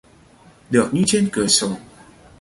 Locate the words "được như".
0.69-1.03